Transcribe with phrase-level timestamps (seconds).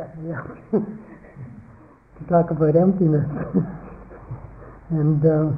[0.00, 0.80] to
[2.28, 3.26] talk about emptiness.
[4.90, 5.52] and uh,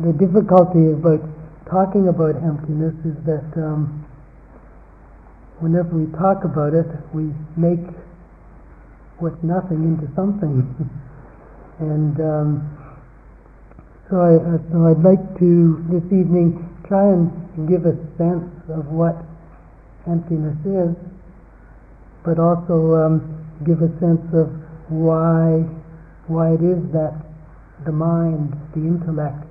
[0.00, 1.20] the difficulty about
[1.68, 4.06] talking about emptiness is that um,
[5.60, 7.84] whenever we talk about it, we make
[9.18, 10.64] what's nothing into something.
[11.80, 12.48] and um,
[14.08, 17.28] so, I, uh, so I'd like to this evening try and
[17.68, 19.16] give a sense of what
[20.06, 20.96] emptiness is,
[22.24, 24.48] but also um, give a sense of
[24.88, 25.64] why
[26.26, 27.12] why it is that
[27.84, 29.44] the mind, the intellect,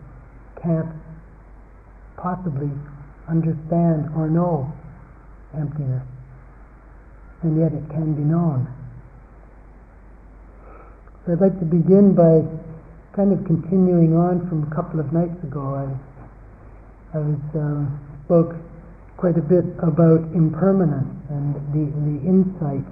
[0.61, 0.89] can't
[2.17, 2.71] possibly
[3.29, 4.73] understand or know
[5.55, 6.03] emptiness,
[7.43, 8.67] and yet it can be known.
[11.25, 12.41] So I'd like to begin by
[13.15, 15.75] kind of continuing on from a couple of nights ago.
[15.75, 18.55] I, I was um, spoke
[19.17, 22.85] quite a bit about impermanence and the, the insight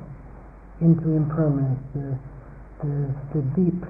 [0.81, 2.17] into impermanence, the,
[2.83, 3.81] the, the deep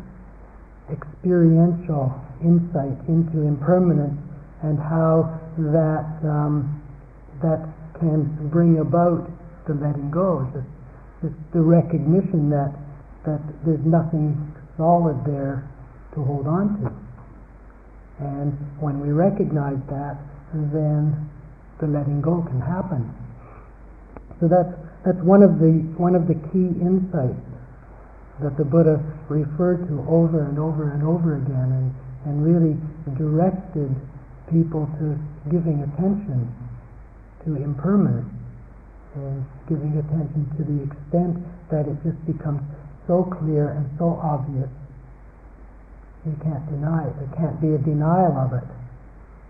[0.92, 2.12] experiential
[2.44, 4.20] insight into impermanence
[4.64, 6.82] and how that um,
[7.42, 7.62] that
[8.00, 9.30] can bring about
[9.68, 10.64] the letting go, the,
[11.24, 12.74] the, the recognition that
[13.26, 14.36] that there's nothing
[14.78, 15.70] solid there
[16.14, 16.92] to hold on to.
[18.26, 20.18] And when we recognize that,
[20.54, 21.30] then
[21.82, 23.10] the letting go can happen.
[24.40, 24.72] So that's
[25.04, 27.42] that's one of the one of the key insights
[28.42, 31.88] that the Buddha referred to over and over and over again and,
[32.26, 32.74] and really
[33.18, 33.94] directed
[34.50, 35.18] people to
[35.50, 36.50] giving attention
[37.46, 38.30] to impermanence
[39.14, 41.38] and giving attention to the extent
[41.70, 42.62] that it just becomes
[43.06, 44.70] so clear and so obvious
[46.26, 47.14] you can't deny it.
[47.18, 48.68] There can't be a denial of it.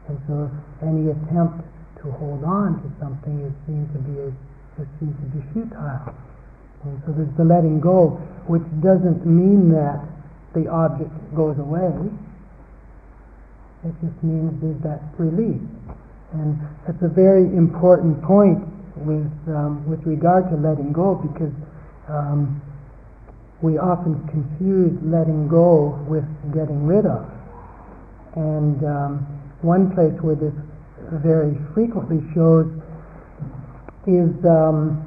[0.07, 0.51] And so
[0.83, 1.63] any attempt
[2.03, 4.30] to hold on to something is seen to be a,
[4.77, 6.16] to be futile.
[6.83, 10.02] And so there's the letting go, which doesn't mean that
[10.53, 11.94] the object goes away.
[13.85, 15.62] It just means there's that release.
[16.34, 18.66] And that's a very important point
[18.97, 21.53] with, um, with regard to letting go because
[22.09, 22.62] um,
[23.62, 27.29] we often confuse letting go with getting rid of.
[28.35, 29.13] And um,
[29.62, 30.53] one place where this
[31.19, 32.67] very frequently shows
[34.07, 35.05] is um,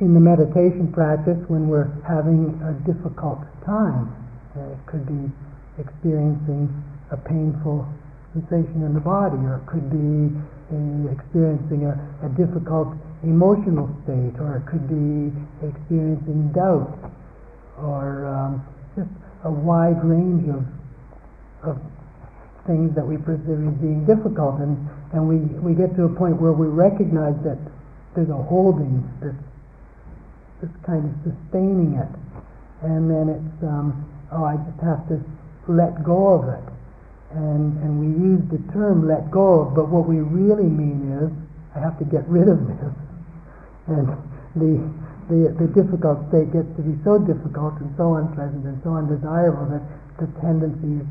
[0.00, 4.12] in the meditation practice when we're having a difficult time.
[4.56, 5.32] Uh, it could be
[5.78, 6.68] experiencing
[7.10, 7.86] a painful
[8.34, 10.34] sensation in the body, or it could be
[10.68, 11.94] uh, experiencing a,
[12.26, 12.92] a difficult
[13.22, 15.32] emotional state, or it could be
[15.64, 16.92] experiencing doubt,
[17.80, 18.60] or um,
[18.96, 19.08] just
[19.44, 20.64] a wide range of,
[21.64, 21.80] of
[22.66, 24.60] things that we perceive as being difficult.
[24.60, 24.76] And,
[25.14, 27.58] and we, we get to a point where we recognize that
[28.14, 29.38] there's a holding that's,
[30.60, 32.12] that's kind of sustaining it.
[32.82, 35.22] And then it's, um, oh, I just have to
[35.68, 36.66] let go of it.
[37.34, 41.28] And, and we use the term let go but what we really mean is,
[41.74, 42.94] I have to get rid of this
[43.92, 44.08] and
[44.56, 44.80] the,
[45.28, 49.68] the, the difficult state gets to be so difficult and so unpleasant and so undesirable
[49.68, 49.84] that
[50.16, 51.06] the tendency is,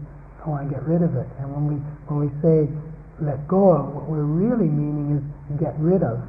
[0.45, 1.27] I want to get rid of it.
[1.41, 1.75] And when we,
[2.05, 2.69] when we say
[3.19, 5.23] let go of, what we're really meaning is
[5.59, 6.21] get rid of.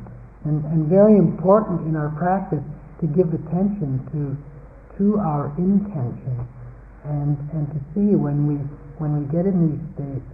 [0.44, 2.62] And, and very important in our practice
[3.00, 4.32] to give attention to,
[4.99, 6.47] to our intention
[7.05, 8.56] and, and to see when we,
[8.99, 10.26] when we get in these states,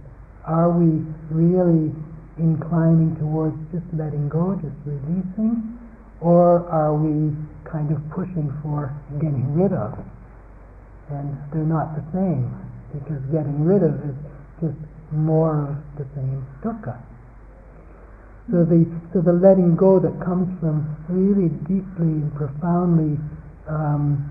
[0.45, 1.91] are we really
[2.37, 5.79] inclining towards just letting go, just releasing,
[6.21, 7.35] or are we
[7.69, 9.97] kind of pushing for getting rid of?
[11.11, 12.47] And they're not the same,
[12.93, 14.17] because getting rid of is
[14.61, 14.79] just
[15.11, 17.01] more of the same dukkha.
[18.51, 23.17] So the, so the letting go that comes from really deeply and profoundly
[23.67, 24.29] um,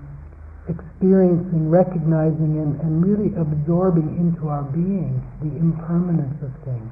[0.69, 6.89] experiencing, recognizing, and, and really absorbing into our being the impermanence of things.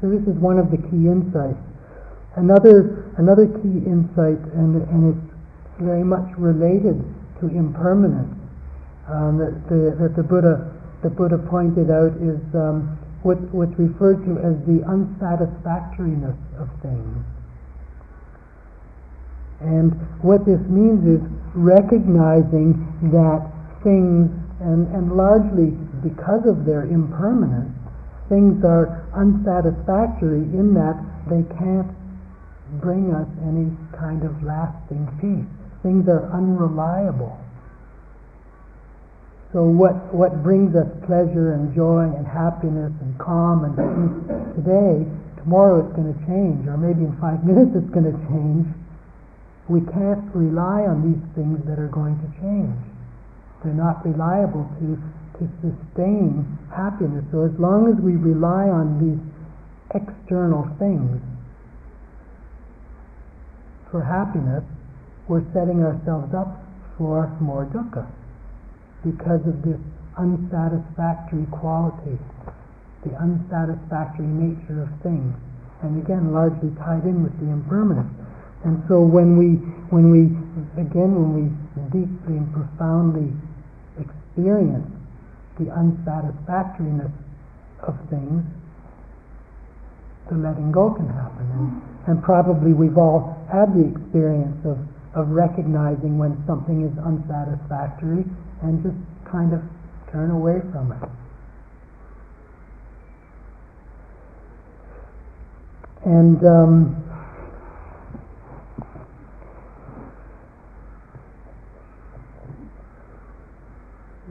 [0.00, 1.60] So this is one of the key insights
[2.38, 5.34] Another, another key insight, and, and it's
[5.82, 7.02] very much related
[7.40, 8.37] to impermanence,
[9.10, 14.18] um, that, the, that the Buddha the Buddha pointed out is um, what, what's referred
[14.26, 17.22] to as the unsatisfactoriness of things.
[19.60, 21.22] And what this means is
[21.54, 22.78] recognizing
[23.14, 23.46] that
[23.82, 25.70] things, and, and largely
[26.02, 27.74] because of their impermanence,
[28.28, 30.98] things are unsatisfactory in that
[31.30, 31.90] they can't
[32.82, 35.46] bring us any kind of lasting peace.
[35.82, 37.38] Things are unreliable.
[39.52, 44.16] So what, what brings us pleasure and joy and happiness and calm and peace
[44.60, 45.08] today,
[45.40, 48.68] tomorrow it's going to change, or maybe in five minutes it's going to change,
[49.72, 52.76] we can't rely on these things that are going to change.
[53.64, 55.00] They're not reliable to,
[55.40, 57.24] to sustain happiness.
[57.32, 59.20] So as long as we rely on these
[59.96, 61.24] external things
[63.88, 64.64] for happiness,
[65.24, 66.52] we're setting ourselves up
[67.00, 68.04] for more dukkha
[69.04, 69.78] because of this
[70.18, 72.18] unsatisfactory quality,
[73.06, 75.34] the unsatisfactory nature of things.
[75.82, 78.10] And again, largely tied in with the impermanence.
[78.64, 79.62] And so when we,
[79.94, 80.34] when we,
[80.74, 81.44] again, when we
[81.94, 83.30] deeply and profoundly
[84.02, 84.90] experience
[85.58, 87.14] the unsatisfactoriness
[87.86, 88.42] of things,
[90.28, 91.46] the letting go can happen.
[91.54, 94.78] And, and probably we've all had the experience of,
[95.14, 98.26] of recognizing when something is unsatisfactory
[98.62, 98.96] and just
[99.30, 99.60] kind of
[100.12, 101.08] turn away from it.
[106.04, 107.04] And um,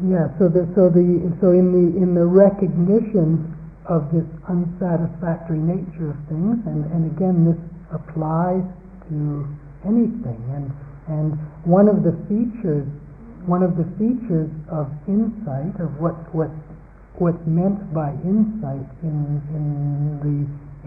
[0.06, 3.50] Yeah, so the, so the so in the in the recognition
[3.90, 7.58] of this unsatisfactory nature of things, and, and again this
[7.90, 8.62] applies
[9.10, 9.50] to
[9.90, 10.70] anything, and
[11.10, 11.34] and
[11.66, 12.86] one of the features
[13.48, 16.52] one of the features of insight of what what
[17.18, 19.66] what's meant by insight in in
[20.22, 20.38] the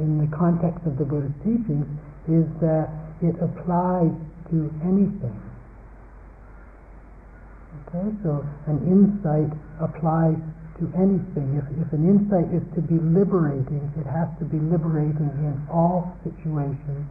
[0.02, 1.88] in the context of the Buddha's teachings
[2.28, 2.92] is that
[3.24, 4.12] it applies
[4.52, 5.36] to anything
[7.88, 9.50] Okay, so an insight
[9.82, 10.38] applies
[10.78, 11.58] to anything.
[11.58, 16.14] If, if an insight is to be liberating, it has to be liberating in all
[16.22, 17.06] situations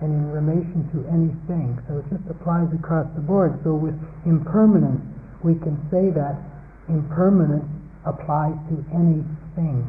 [0.00, 1.76] and in relation to anything.
[1.88, 3.60] So it just applies across the board.
[3.64, 5.04] So with impermanence,
[5.44, 6.40] we can say that
[6.88, 7.68] impermanence
[8.04, 9.84] applies to anything.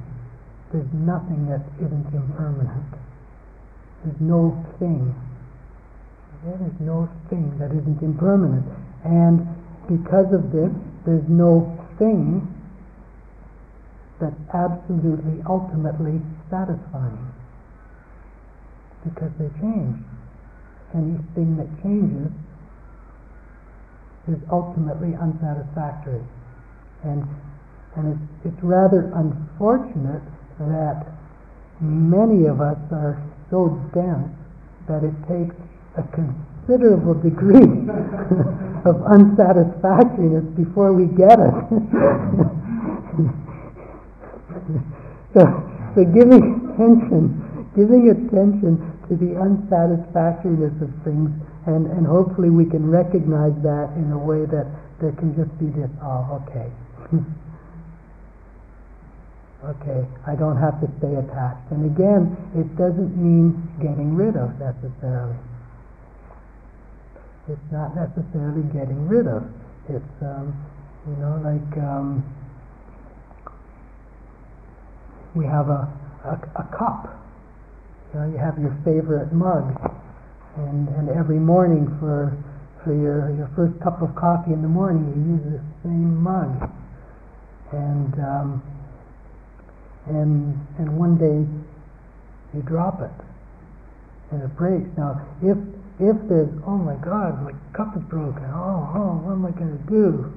[0.71, 2.91] There's nothing that isn't impermanent.
[4.03, 5.15] There's no thing.
[6.43, 8.65] There's no thing that isn't impermanent.
[9.03, 9.47] And
[9.87, 10.71] because of this,
[11.05, 12.47] there's no thing
[14.19, 17.40] that's absolutely, ultimately satisfying.
[19.03, 19.97] Because they change.
[20.93, 22.31] Anything that changes
[24.27, 26.21] is ultimately unsatisfactory.
[27.03, 27.27] And,
[27.95, 28.21] and it's,
[28.53, 30.21] it's rather unfortunate
[30.59, 31.07] that
[31.79, 33.17] many of us are
[33.49, 34.29] so dense
[34.87, 35.55] that it takes
[35.97, 37.57] a considerable degree
[38.85, 41.53] of unsatisfactoriness before we get it.
[45.33, 51.31] so, so giving attention, giving attention to the unsatisfactoriness of things,
[51.67, 54.67] and, and hopefully we can recognize that in a way that
[54.99, 56.67] there can just be this, oh, okay.
[59.71, 61.71] okay, I don't have to stay attached.
[61.71, 65.37] And again, it doesn't mean getting rid of necessarily.
[67.47, 69.43] It's not necessarily getting rid of.
[69.89, 70.53] It's, um,
[71.07, 72.23] you know, like um,
[75.35, 75.89] we have a,
[76.25, 77.17] a, a cup.
[78.13, 79.71] You know, you have your favorite mug,
[80.57, 82.35] and, and every morning for
[82.83, 86.69] for your, your first cup of coffee in the morning, you use the same mug,
[87.71, 88.63] and um,
[90.07, 91.45] and and one day
[92.57, 93.13] you drop it,
[94.31, 94.89] and it breaks.
[94.97, 95.57] Now, if
[96.01, 99.77] if there's, oh my God, my cup is broken, oh, oh, what am I going
[99.77, 100.33] to do?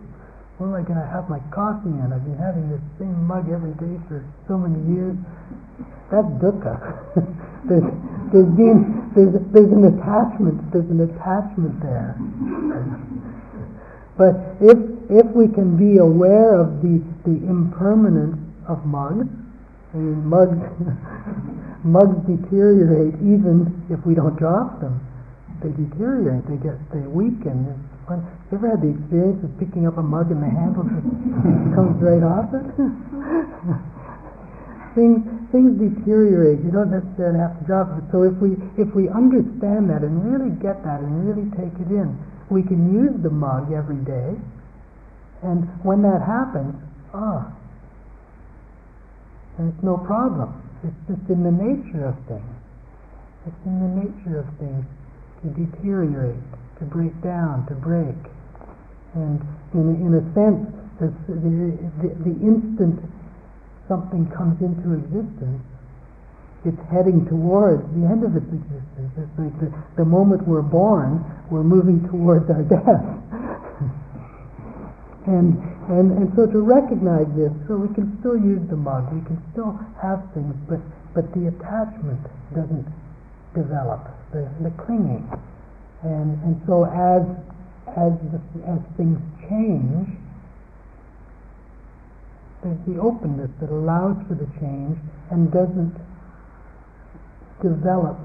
[0.61, 2.13] What am I going to have my coffee in?
[2.13, 5.17] I've been having this same mug every day for so many years.
[6.11, 6.77] That's dukkha.
[7.69, 7.85] there's,
[8.33, 12.17] there's, been, there's, there's an attachment, there's an attachment there.
[14.17, 14.79] but if,
[15.11, 18.39] if we can be aware of the, the impermanence
[18.69, 19.29] of mugs,
[19.93, 20.59] I mean, mugs,
[21.85, 25.01] mugs deteriorate even if we don't drop them
[25.65, 27.73] they deteriorate, they get, they weaken.
[28.09, 28.21] Have
[28.53, 31.09] you ever had the experience of picking up a mug and the handle just
[31.75, 32.69] comes right off it?
[34.95, 36.59] things, things deteriorate.
[36.67, 38.03] You don't necessarily have to drop it.
[38.11, 41.95] So if we, if we understand that and really get that and really take it
[41.95, 42.19] in,
[42.51, 44.35] we can use the mug every day.
[45.47, 46.75] And when that happens,
[47.15, 47.55] ah,
[49.59, 50.51] and it's no problem.
[50.83, 52.55] It's just in the nature of things.
[53.47, 56.43] It's in the nature of things to deteriorate,
[56.81, 58.19] to break down, to break.
[59.15, 59.39] And
[59.71, 60.67] in, in a sense,
[60.99, 62.99] the, the, the instant
[63.89, 65.63] something comes into existence,
[66.65, 69.13] it's heading towards the end of its existence.
[69.21, 69.69] It's like the,
[70.01, 72.89] the moment we're born, we're moving towards our death.
[75.29, 75.61] and,
[75.93, 79.37] and, and so to recognize this, so we can still use the mug, we can
[79.53, 80.81] still have things, but
[81.15, 82.21] but the attachment
[82.55, 82.87] doesn't
[83.55, 85.23] develop, the, the clinging.
[86.03, 87.23] And, and so as,
[87.95, 90.11] as, the, as things change,
[92.65, 94.97] there's the openness that allows for the change
[95.31, 95.93] and doesn't
[97.61, 98.17] develop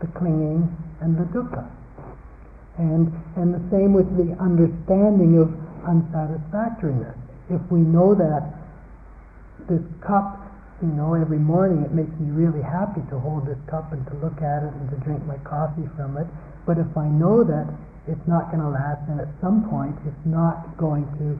[0.00, 0.70] the clinging
[1.02, 1.66] and the dukkha.
[2.78, 5.50] And, and the same with the understanding of
[5.82, 7.18] unsatisfactoriness.
[7.50, 8.54] If we know that
[9.66, 10.38] this cup,
[10.80, 14.14] you know, every morning it makes me really happy to hold this cup and to
[14.22, 16.26] look at it and to drink my coffee from it.
[16.66, 17.66] But if I know that
[18.06, 21.38] it's not going to last and at some point it's not going to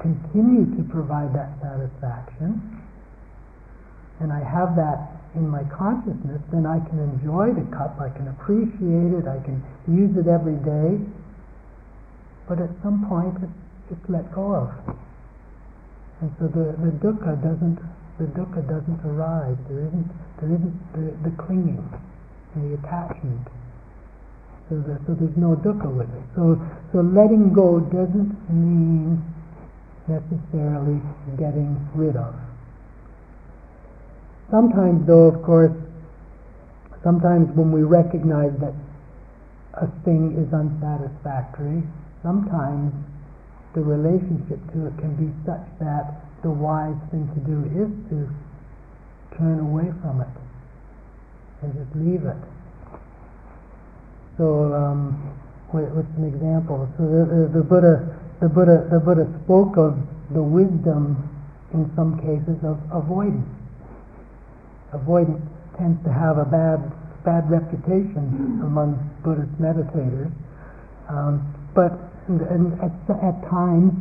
[0.00, 2.60] continue to provide that satisfaction,
[4.20, 8.28] and I have that in my consciousness, then I can enjoy the cup, I can
[8.28, 11.00] appreciate it, I can use it every day,
[12.48, 14.70] but at some point it's, it's let go of.
[16.20, 17.82] And so the, the dukkha doesn't
[18.20, 19.56] the dukkha doesn't arise.
[19.68, 21.82] There isn't there isn't the, the clinging
[22.54, 23.48] and the attachment.
[24.68, 26.24] So, the, so there's no dukkha with it.
[26.36, 26.60] So
[26.92, 29.18] so letting go doesn't mean
[30.08, 31.00] necessarily
[31.38, 32.34] getting rid of.
[34.50, 35.72] Sometimes, though, of course,
[37.02, 38.74] sometimes when we recognize that
[39.74, 41.82] a thing is unsatisfactory,
[42.22, 42.92] sometimes
[43.74, 48.28] the relationship to it can be such that the wise thing to do is to
[49.38, 50.28] turn away from it
[51.62, 52.36] and just leave it.
[54.36, 55.16] So, um,
[55.70, 56.88] what's an example?
[56.98, 59.94] So the, the, Buddha, the Buddha, the Buddha spoke of
[60.34, 61.16] the wisdom
[61.72, 63.46] in some cases of avoidance
[64.92, 65.40] avoidance
[65.78, 66.92] tends to have a bad
[67.24, 70.30] bad reputation among Buddhist meditators.
[71.08, 71.92] Um, but
[72.28, 73.92] and, at, at times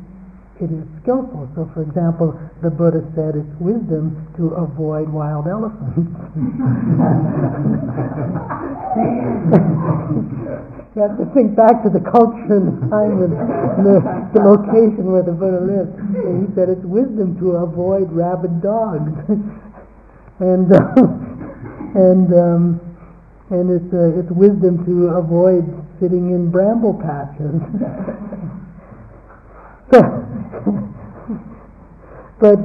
[0.60, 1.50] it is skillful.
[1.56, 6.12] So, for example, the Buddha said it's wisdom to avoid wild elephants.
[10.96, 13.32] you have to think back to the culture and the time and
[13.86, 14.02] the,
[14.34, 15.98] the location where the Buddha lived.
[15.98, 19.14] And he said it's wisdom to avoid rabid dogs
[20.40, 20.92] and uh,
[21.96, 22.82] and um,
[23.52, 25.64] and it's uh, it's wisdom to avoid
[26.02, 27.62] sitting in bramble patches.
[32.40, 32.60] but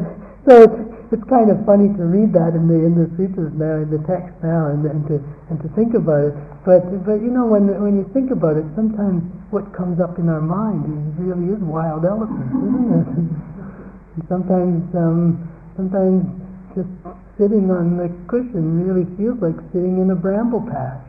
[0.48, 3.90] so it's kind of funny to read that in the in the sutras now in
[3.90, 6.34] the text now and, and to and to think about it.
[6.66, 9.22] But but you know when when you think about it, sometimes
[9.54, 13.06] what comes up in our mind is really is wild elephants, isn't it?
[13.14, 15.46] and sometimes um,
[15.76, 16.26] sometimes
[16.74, 16.90] just
[17.38, 21.04] sitting on the cushion really feels like sitting in a bramble patch.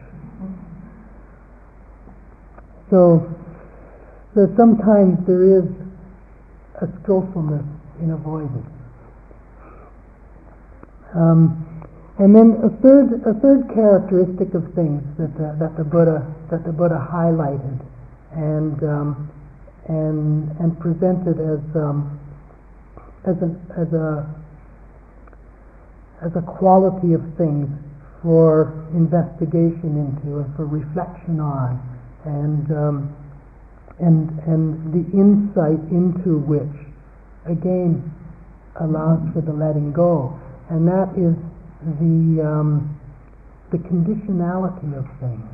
[2.90, 3.28] So,
[4.36, 5.66] so sometimes there is
[6.82, 7.66] a skillfulness
[8.00, 8.77] in avoidance.
[11.18, 11.66] Um,
[12.20, 16.64] and then a third, a third characteristic of things that the, that the Buddha that
[16.64, 17.82] the Buddha highlighted
[18.34, 19.32] and um,
[19.88, 22.20] and and presented as um,
[23.26, 24.30] as a as a
[26.22, 27.70] as a quality of things
[28.22, 31.82] for investigation into and for reflection on,
[32.26, 33.16] and um,
[34.00, 36.78] and and the insight into which,
[37.46, 38.02] again,
[38.82, 41.36] allows for the letting go, and that is
[42.00, 43.00] the um,
[43.72, 45.48] the conditionality of things.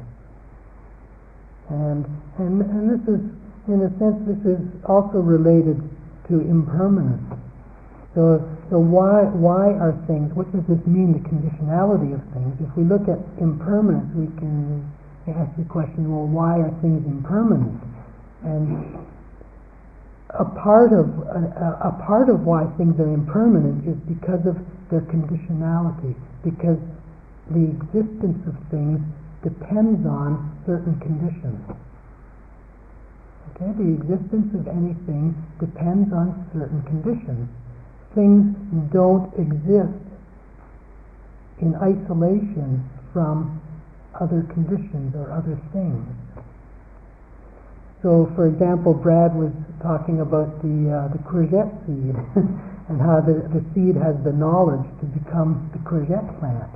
[1.70, 2.05] And
[2.38, 3.22] and and this is,
[3.67, 5.82] in a sense, this is also related
[6.29, 7.39] to impermanence.
[8.15, 10.34] So so why why are things?
[10.34, 11.13] What does this mean?
[11.13, 12.53] The conditionality of things.
[12.62, 14.82] If we look at impermanence, we can
[15.29, 17.82] ask the question: Well, why are things impermanent?
[18.43, 18.98] And
[20.39, 24.57] a part of a, a part of why things are impermanent is because of
[24.89, 26.15] their conditionality.
[26.43, 26.81] Because
[27.51, 28.99] the existence of things
[29.43, 31.61] depends on certain conditions.
[33.53, 37.47] Okay, the existence of anything depends on certain conditions
[38.15, 38.55] things
[38.93, 40.05] don't exist
[41.61, 43.61] in isolation from
[44.21, 46.05] other conditions or other things.
[48.03, 52.12] So, for example, Brad was talking about the uh, the courgette seed
[52.91, 56.67] and how the, the seed has the knowledge to become the courgette plant.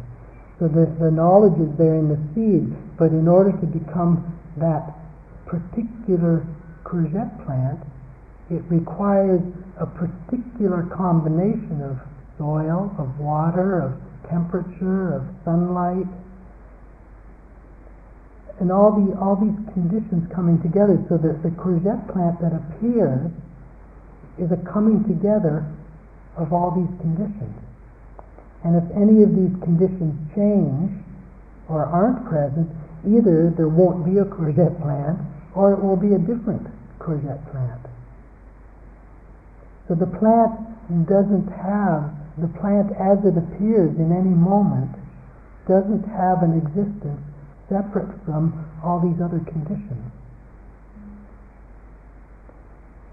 [0.58, 4.24] So the, the knowledge is there in the seed, but in order to become
[4.56, 4.96] that
[5.46, 6.48] particular
[6.88, 7.84] courgette plant,
[8.50, 9.44] it requires
[9.78, 12.00] a particular combination of
[12.40, 13.92] soil, of water, of
[14.32, 16.08] temperature, of sunlight,
[18.60, 23.30] and all the all these conditions coming together so that the courgette plant that appears
[24.38, 25.66] is a coming together
[26.38, 27.54] of all these conditions.
[28.64, 30.92] And if any of these conditions change
[31.70, 32.70] or aren't present,
[33.06, 35.22] either there won't be a courgette plant
[35.54, 36.66] or it will be a different
[37.00, 37.82] courgette plant.
[39.88, 40.54] So the plant
[41.08, 44.92] doesn't have, the plant as it appears in any moment
[45.68, 47.22] doesn't have an existence
[47.70, 50.12] separate from all these other conditions.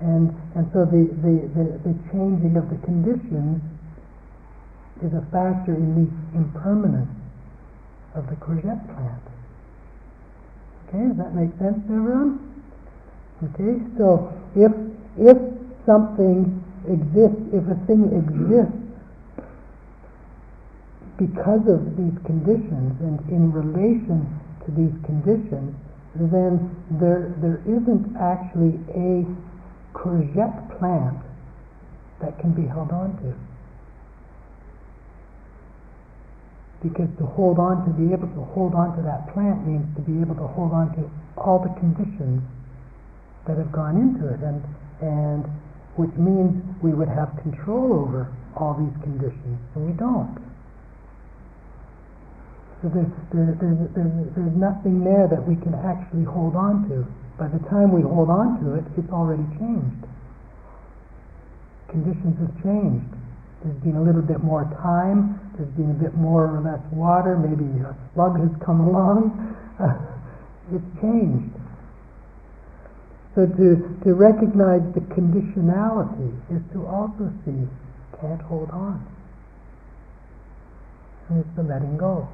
[0.01, 3.63] And, and so the, the, the, the changing of the conditions
[5.03, 7.11] is a factor in the impermanence
[8.15, 9.23] of the courgette plant.
[10.89, 12.39] Okay, does that make sense to everyone?
[13.43, 14.71] Okay, so if
[15.19, 15.37] if
[15.87, 18.85] something exists, if a thing exists
[21.19, 24.27] because of these conditions and in relation
[24.67, 25.75] to these conditions,
[26.15, 29.27] then there there isn't actually a
[29.93, 31.19] courgette plant
[32.21, 33.35] that can be held on to.
[36.85, 40.03] because to hold on, to be able to hold on to that plant means to
[40.05, 41.09] be able to hold on to
[41.41, 42.45] all the conditions
[43.49, 44.61] that have gone into it, and
[45.01, 45.49] and
[45.97, 46.53] which means
[46.83, 50.44] we would have control over all these conditions, and we don't.
[52.85, 53.57] So there's, there's,
[53.97, 57.09] there's, nothing there that we can actually hold on to.
[57.41, 60.05] By the time we hold on to it, it's already changed.
[61.89, 63.09] Conditions have changed.
[63.65, 67.41] There's been a little bit more time, there's been a bit more or less water,
[67.41, 69.33] maybe a slug has come along.
[70.69, 71.57] it's changed.
[73.33, 77.65] So to, to recognize the conditionality is to also see
[78.21, 79.01] can't hold on.
[81.31, 82.29] And it's the letting go.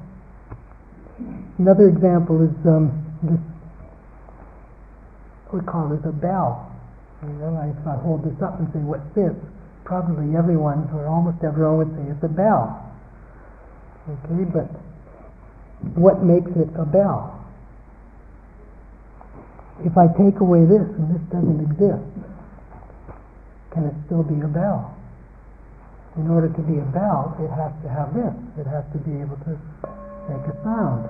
[1.57, 2.89] Another example is um,
[3.21, 3.39] this,
[5.53, 6.71] we call this a bell.
[7.21, 9.35] You know, if I hold this up and say, what's this?
[9.91, 12.79] probably everyone, or almost everyone would say it's a bell.
[14.07, 14.71] Okay, but
[15.99, 17.43] what makes it a bell?
[19.83, 22.07] If I take away this and this doesn't exist,
[23.75, 24.95] can it still be a bell?
[26.15, 28.31] In order to be a bell, it has to have this.
[28.63, 29.59] It has to be able to
[30.31, 31.09] make a sound.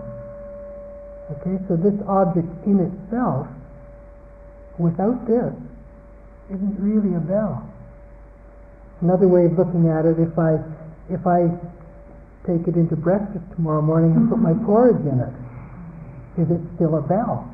[1.38, 3.48] Okay, so this object in itself,
[4.78, 5.54] without this,
[6.50, 7.64] isn't really a bell.
[9.02, 10.60] Another way of looking at it, if I
[11.10, 11.50] if I
[12.46, 15.34] take it into breakfast tomorrow morning and put my porridge in it,
[16.42, 17.48] is it still a bell?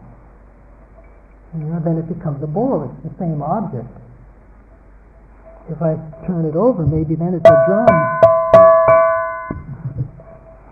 [1.54, 2.92] You know, then it becomes a bowl.
[2.92, 3.88] It's the same object.
[5.70, 8.27] If I turn it over, maybe then it's a drum.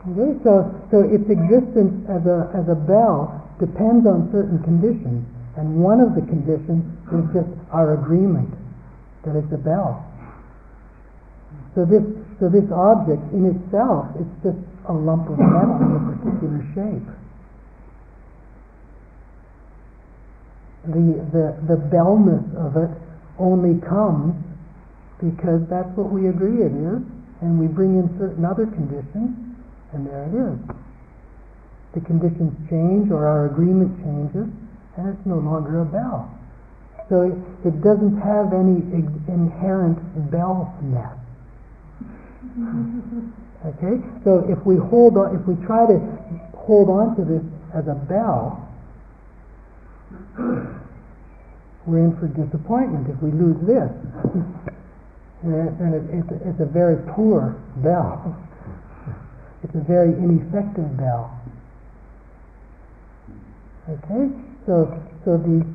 [0.06, 5.26] Okay, so so its existence as a as a bell depends on certain conditions,
[5.58, 8.54] and one of the conditions is just our agreement
[9.24, 10.06] that it's a bell.
[11.74, 12.04] So this,
[12.40, 17.08] so this object in itself is just a lump of metal in a particular shape.
[20.86, 22.96] The, the, the bellness of it
[23.40, 24.36] only comes
[25.20, 27.02] because that's what we agree it is,
[27.42, 29.36] and we bring in certain other conditions,
[29.96, 30.60] and there it is.
[31.96, 34.52] The conditions change or our agreement changes,
[34.98, 36.30] and it's no longer a bell.
[37.08, 38.84] So it, it doesn't have any
[39.32, 39.98] inherent
[40.30, 41.18] bellness.
[43.66, 45.98] Okay, so if we hold on, if we try to
[46.54, 47.42] hold on to this
[47.74, 48.62] as a bell,
[51.88, 53.10] we're in for disappointment.
[53.10, 53.90] If we lose this,
[55.42, 58.38] then it's, a, it's a very poor bell.
[59.66, 61.34] It's a very ineffective bell.
[63.90, 64.30] Okay,
[64.70, 64.94] so
[65.26, 65.66] so the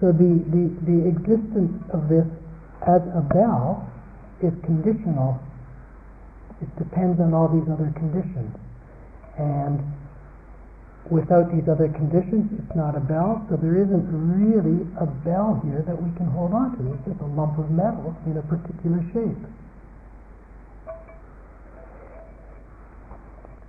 [0.00, 2.24] so the, the, the existence of this
[2.88, 3.84] as a bell
[4.40, 5.36] is conditional
[6.60, 8.50] it depends on all these other conditions.
[9.38, 9.78] And
[11.06, 15.86] without these other conditions, it's not a bell, so there isn't really a bell here
[15.86, 16.92] that we can hold on to.
[16.98, 19.38] It's just a lump of metal in a particular shape.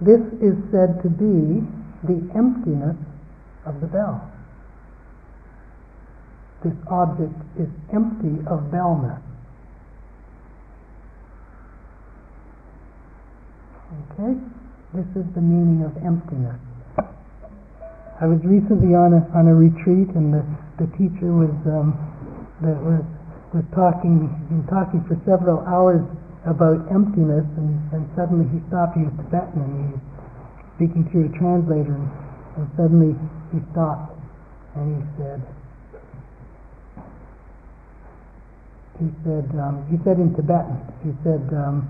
[0.02, 1.60] This is said to be
[2.08, 2.96] the emptiness
[3.66, 4.32] of the bell.
[6.64, 9.20] This object is empty of bellness.
[14.12, 14.40] Okay?
[14.94, 16.60] This is the meaning of emptiness.
[18.22, 20.44] I was recently on a, on a retreat and the,
[20.80, 21.96] the teacher was, um,
[22.60, 23.04] that was,
[23.56, 26.04] was talking, been talking for several hours
[26.48, 30.04] about emptiness and, and suddenly he stopped, he was Tibetan and he was
[30.80, 32.08] speaking through a translator and,
[32.56, 33.12] and suddenly
[33.52, 34.16] he stopped
[34.76, 35.40] and he said,
[39.00, 41.88] he said, um, he said in Tibetan, he said, um,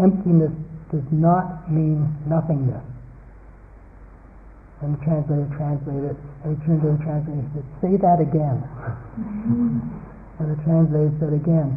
[0.00, 0.52] emptiness
[0.92, 2.84] does not mean nothingness.
[4.80, 8.64] And the translator translated, and he turned to the translator translated said, say that again.
[10.40, 11.76] and the translator said again,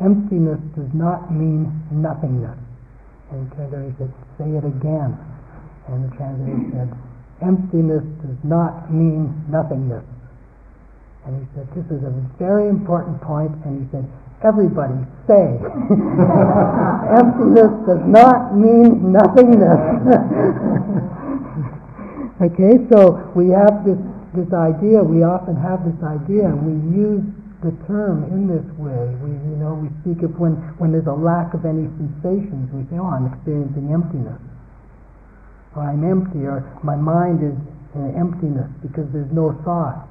[0.00, 2.58] emptiness does not mean nothingness.
[3.30, 5.18] And the translator said, say it again.
[5.88, 6.88] And the translator said,
[7.42, 10.04] emptiness does not mean nothingness.
[11.26, 13.52] And he said, this is a very important point.
[13.64, 14.06] and he said,
[14.44, 15.58] everybody say,
[17.20, 19.80] emptiness does not mean nothingness.
[22.38, 23.98] Okay, so we have this,
[24.30, 27.26] this idea, we often have this idea, and we use
[27.62, 29.10] the term in this way.
[29.18, 32.86] We, you know, we speak of when, when there's a lack of any sensations, we
[32.86, 34.38] say, oh, I'm experiencing emptiness.
[35.74, 37.58] Or I'm empty, or my mind is
[37.94, 40.06] in emptiness because there's no thought.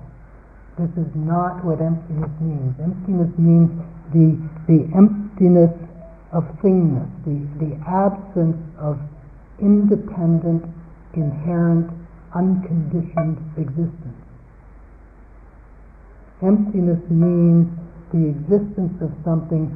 [0.75, 2.75] This is not what emptiness means.
[2.77, 3.71] Emptiness means
[4.13, 5.73] the, the emptiness
[6.35, 8.99] of thingness, the, the absence of
[9.59, 10.67] independent,
[11.15, 11.89] inherent
[12.35, 14.26] unconditioned existence.
[16.41, 17.65] Emptiness means
[18.13, 19.73] the existence of something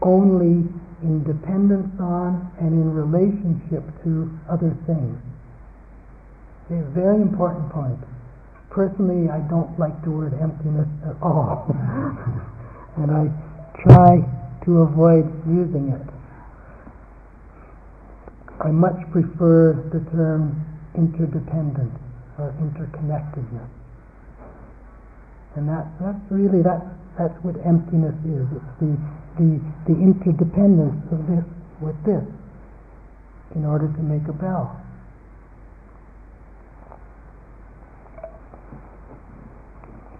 [0.00, 0.64] only
[1.02, 5.18] in dependence on and in relationship to other things.
[6.70, 8.00] A very important point.
[8.70, 11.66] Personally, I don't like the word emptiness at all,
[12.96, 13.28] and I
[13.84, 14.24] try
[14.64, 16.08] to avoid using it.
[18.64, 20.64] I much prefer the term
[20.96, 21.98] interdependence
[22.38, 23.83] or interconnectedness.
[25.56, 26.84] And that, that's really, that's,
[27.18, 28.46] that's what emptiness is.
[28.50, 28.98] It's the,
[29.38, 31.46] the, the interdependence of this
[31.80, 32.24] with this
[33.54, 34.80] in order to make a bell.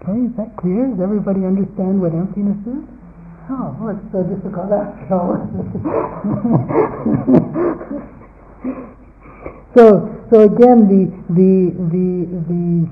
[0.07, 0.87] Okay, is that clear?
[0.87, 2.85] Does everybody understand what emptiness is?
[3.49, 5.35] Oh, well, it's so difficult after all.
[9.75, 12.87] so, so again, the, the, the, the,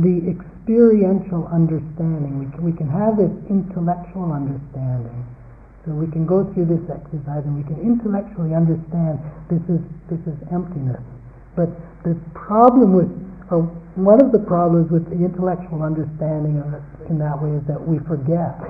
[0.00, 0.30] the
[0.68, 5.24] experiential understanding, we can, we can have this intellectual understanding.
[5.86, 9.16] So we can go through this exercise and we can intellectually understand
[9.48, 9.80] this is,
[10.12, 11.00] this is emptiness.
[11.56, 11.72] But
[12.04, 13.08] the problem with,
[13.48, 13.64] or
[13.96, 17.80] one of the problems with the intellectual understanding of it in that way is that
[17.80, 18.60] we forget.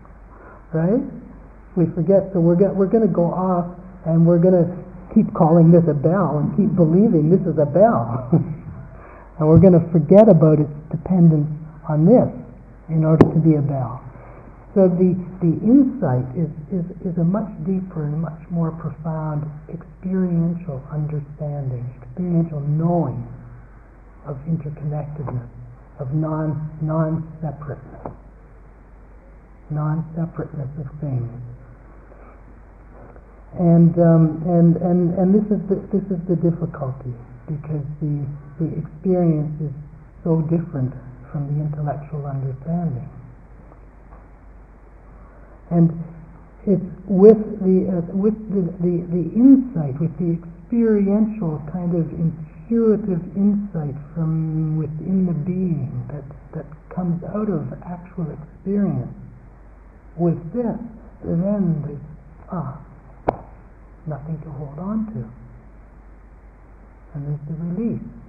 [0.72, 1.04] right?
[1.76, 3.68] We forget, so we're, we're going to go off
[4.08, 4.72] and we're going to
[5.12, 8.32] keep calling this a bell and keep believing this is a bell.
[9.38, 11.50] and we're going to forget about its dependence
[11.88, 12.30] on this
[12.88, 14.00] in order to be a bell.
[14.74, 20.82] So the, the insight is, is, is a much deeper and much more profound experiential
[20.90, 23.22] understanding, experiential knowing
[24.26, 25.48] of interconnectedness,
[26.00, 28.12] of non, non-separateness,
[29.70, 31.30] non-separateness of things.
[33.54, 37.14] And, um, and, and, and this, is the, this is the difficulty
[37.46, 38.26] because the,
[38.58, 39.74] the experience is
[40.22, 40.94] so different
[41.30, 43.08] from the intellectual understanding.
[45.70, 45.90] And
[46.66, 53.20] it's with the, uh, with the, the, the insight, with the experiential kind of intuitive
[53.36, 59.12] insight from within the being that, that comes out of actual experience.
[60.16, 60.78] With this,
[61.24, 62.06] then there's,
[62.52, 62.80] ah,
[64.06, 65.20] nothing to hold on to.
[67.14, 68.23] And there's the release.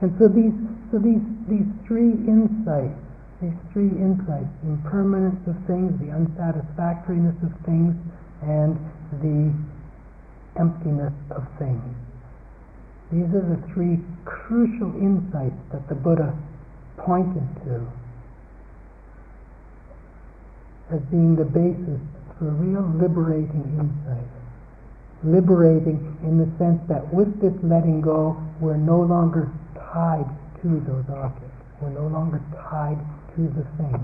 [0.00, 0.56] And so these,
[0.90, 2.96] so these, these three insights,
[3.42, 7.92] these three insights, the impermanence of things, the unsatisfactoriness of things,
[8.42, 8.76] and
[9.20, 9.52] the
[10.58, 11.84] emptiness of things.
[13.12, 16.32] These are the three crucial insights that the Buddha
[16.96, 17.86] pointed to
[20.92, 22.00] as being the basis
[22.38, 24.26] for real liberating insight.
[25.22, 29.50] Liberating in the sense that with this letting go, we're no longer
[29.92, 30.26] tied
[30.62, 31.56] to those objects.
[31.80, 32.98] We're no longer tied
[33.36, 34.00] to the thing.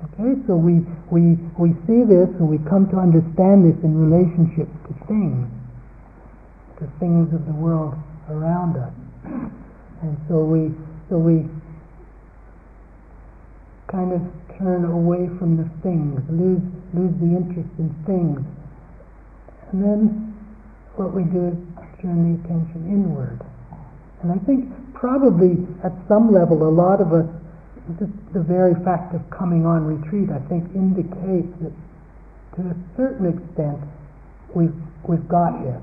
[0.00, 0.80] Okay, so we,
[1.12, 5.44] we, we see this and we come to understand this in relationship to things,
[6.80, 7.94] to things of the world
[8.30, 8.94] around us.
[10.00, 10.72] And so we,
[11.10, 11.44] so we
[13.92, 14.22] kind of
[14.56, 16.64] turn away from the things, lose,
[16.96, 18.40] lose the interest in things.
[19.72, 20.32] And then
[20.96, 21.58] what we do is
[22.00, 23.44] turn the attention inward.
[24.22, 27.26] And I think probably at some level a lot of us,
[27.98, 31.72] just the very fact of coming on retreat, I think indicates that
[32.56, 33.80] to a certain extent
[34.54, 34.76] we've,
[35.08, 35.80] we've got here.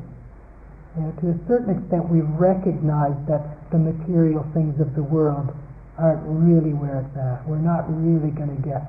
[0.96, 5.50] You know, to a certain extent we've recognized that the material things of the world
[5.98, 7.48] aren't really where it's at.
[7.48, 8.86] We're not really going to get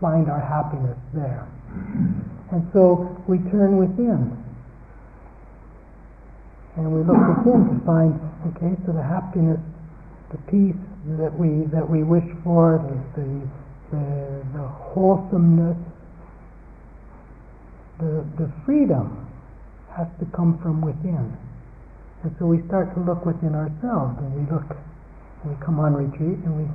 [0.00, 1.46] find our happiness there.
[2.52, 4.47] And so we turn within.
[6.78, 8.14] And we look within to find,
[8.54, 9.58] okay, so the happiness,
[10.30, 10.78] the peace
[11.18, 13.26] that we that we wish for, the the,
[13.90, 14.06] the,
[14.54, 15.76] the wholesomeness,
[17.98, 19.26] the the freedom
[19.96, 21.34] has to come from within.
[22.22, 24.70] And so we start to look within ourselves and we look
[25.42, 26.66] we come on retreat and we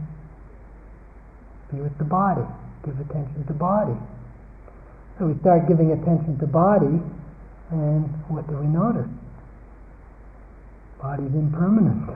[1.71, 2.43] be with the body,
[2.85, 3.95] give attention to body.
[5.17, 6.99] So we start giving attention to body,
[7.71, 9.09] and what do we notice?
[11.03, 12.07] Body's impermanent.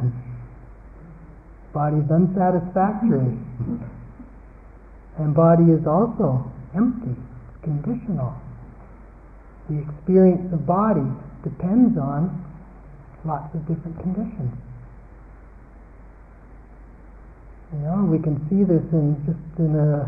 [1.73, 3.35] Body's unsatisfactory.
[5.19, 7.11] And body is also empty,
[7.63, 8.31] conditional.
[9.67, 11.03] The experience of body
[11.43, 12.31] depends on
[13.25, 14.55] lots of different conditions.
[17.75, 20.07] You know, we can see this in just in a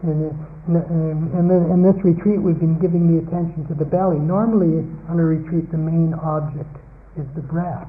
[0.00, 0.32] in,
[0.72, 4.16] in, in this retreat we've been giving the attention to the belly.
[4.16, 4.80] Normally
[5.12, 6.72] on a retreat the main object
[7.20, 7.88] is the breath.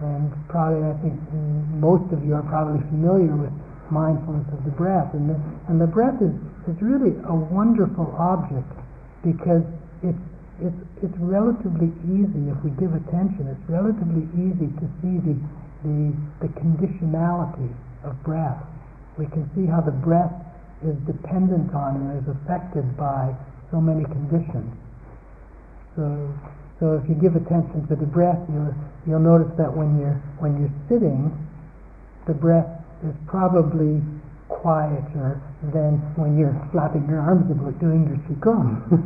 [0.00, 1.14] And probably I think
[1.78, 3.52] most of you are probably familiar with
[3.92, 5.12] mindfulness of the breath.
[5.12, 5.36] And the,
[5.68, 6.32] and the breath is,
[6.66, 8.66] is really a wonderful object
[9.20, 9.62] because
[10.02, 10.24] it's,
[10.64, 15.36] it's, it's relatively easy, if we give attention, it's relatively easy to see the,
[15.84, 17.70] the, the conditionality
[18.02, 18.58] of breath.
[19.18, 20.32] We can see how the breath
[20.82, 23.34] is dependent on and is affected by
[23.70, 24.72] so many conditions.
[25.94, 26.34] So,
[26.82, 28.74] so if you give attention to the breath, you'll,
[29.06, 31.30] you'll notice that when you're, when you're sitting,
[32.26, 32.66] the breath
[33.06, 34.02] is probably
[34.50, 35.38] quieter
[35.70, 38.82] than when you're flapping your arms about doing your qigong.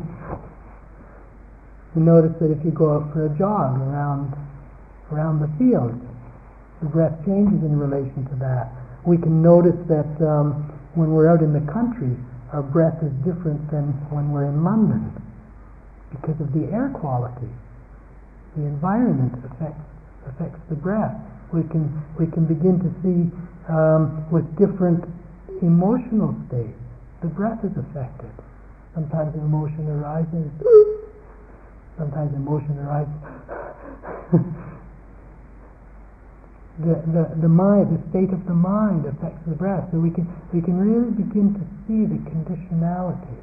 [1.93, 4.33] you notice that if you go out for a jog around
[5.13, 5.93] around the field,
[6.81, 8.73] the breath changes in relation to that.
[9.05, 12.17] We can notice that um, when we're out in the country,
[12.57, 15.26] our breath is different than when we're in London
[16.11, 17.51] because of the air quality.
[18.57, 19.85] The environment affects
[20.27, 21.15] affects the breath.
[21.53, 23.31] We can we can begin to see
[23.69, 25.05] um, with different
[25.63, 26.79] emotional states,
[27.23, 28.31] the breath is affected.
[28.95, 30.51] Sometimes emotion arises,
[31.99, 33.13] sometimes emotion arises.
[36.81, 39.89] the, the, the mind, the state of the mind affects the breath.
[39.93, 43.39] So we can, we can really begin to see the conditionality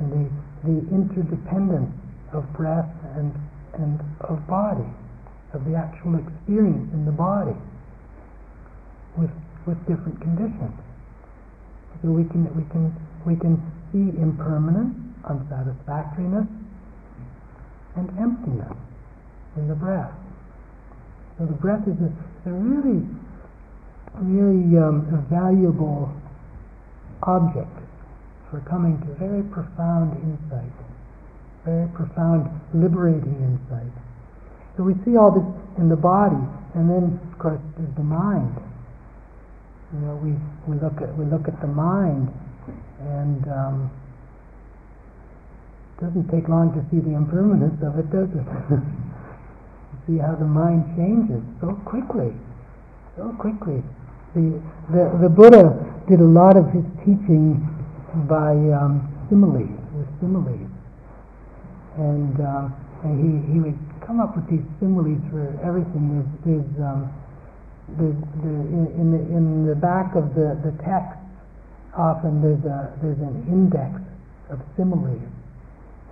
[0.00, 0.30] and the,
[0.64, 1.94] the interdependence
[2.32, 3.32] of breath and,
[3.74, 4.86] and of body,
[5.54, 7.56] of the actual experience in the body
[9.16, 9.30] with,
[9.66, 10.76] with different conditions.
[12.02, 12.94] So we can, we can,
[13.26, 13.60] we can
[13.92, 14.94] see impermanence,
[15.24, 16.46] unsatisfactoriness,
[17.96, 18.72] and emptiness
[19.56, 20.12] in the breath.
[21.38, 22.12] So the breath is a,
[22.48, 23.04] a really,
[24.20, 26.12] really um, a valuable
[27.22, 27.68] object
[28.50, 30.74] for coming to very profound insight,
[31.64, 33.94] very profound liberating insight.
[34.76, 35.46] So we see all this
[35.78, 36.42] in the body,
[36.74, 38.54] and then of course there's the mind.
[39.94, 40.34] You know, we,
[40.66, 42.30] we look at we look at the mind,
[43.00, 43.90] and um,
[45.98, 48.46] it doesn't take long to see the impermanence of it, does it?
[50.06, 52.34] see how the mind changes so quickly,
[53.16, 53.82] so quickly.
[54.34, 54.62] The,
[54.94, 55.74] the, the Buddha
[56.08, 57.58] did a lot of his teaching
[58.28, 60.70] by um, similes, with similes.
[61.98, 62.68] And, uh,
[63.04, 66.18] and he, he would come up with these similes for everything.
[66.44, 67.10] There's, there's, um,
[67.98, 71.18] the, the, in, in, the, in the back of the, the text,
[71.96, 73.98] often there's, a, there's an index
[74.50, 75.22] of similes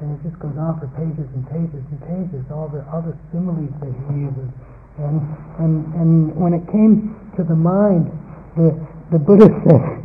[0.01, 3.71] and it just goes on for pages and pages and pages, all the other similes
[3.83, 4.51] that he uses.
[4.99, 5.19] And,
[5.59, 8.07] and, and when it came to the mind,
[8.55, 8.79] the,
[9.11, 9.99] the Buddha said,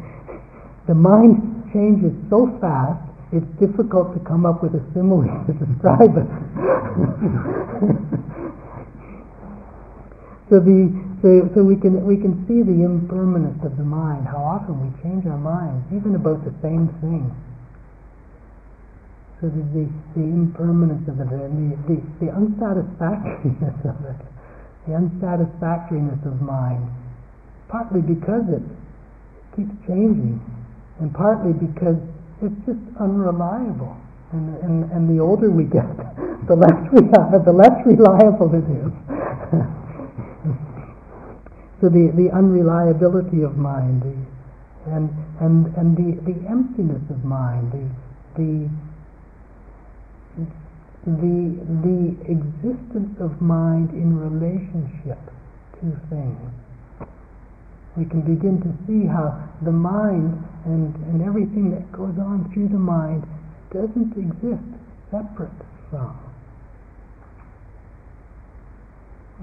[0.87, 3.01] the mind changes so fast,
[3.33, 6.29] it's difficult to come up with a simile to describe it.
[10.49, 14.43] so the so, so we can we can see the impermanence of the mind, how
[14.43, 17.31] often we change our minds, even about the same thing.
[19.39, 19.87] So the, the,
[20.19, 21.47] the impermanence of it the,
[21.87, 24.19] the, the unsatisfactoriness of it,
[24.85, 26.91] the unsatisfactoriness of mind,
[27.67, 28.63] partly because it
[29.55, 30.39] keeps changing,
[30.99, 31.97] and partly because
[32.41, 33.95] it's just unreliable.
[34.31, 35.85] And, and, and the older we get,
[36.47, 38.91] the less, we have, the less reliable it is.
[41.81, 44.15] so the, the unreliability of mind, the,
[44.91, 47.87] and, and, and the, the emptiness of mind, the,
[48.41, 48.69] the
[51.05, 55.19] the, the existence of mind in relationship
[55.75, 56.39] to things.
[57.97, 62.69] we can begin to see how the mind and, and everything that goes on through
[62.69, 63.23] the mind
[63.71, 64.63] doesn't exist
[65.11, 65.51] separate
[65.89, 66.17] from.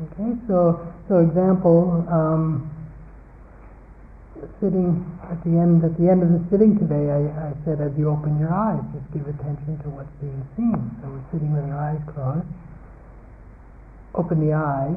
[0.00, 2.70] Okay, so so example, um,
[4.60, 7.92] sitting at the end at the end of the sitting today, I, I said as
[7.98, 10.78] you open your eyes, just give attention to what's being seen.
[11.02, 12.48] So we're sitting with our eyes closed.
[14.14, 14.96] Open the eyes,